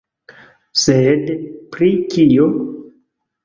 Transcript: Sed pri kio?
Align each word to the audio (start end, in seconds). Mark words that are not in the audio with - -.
Sed 0.83 1.29
pri 1.77 1.93
kio? 2.17 2.51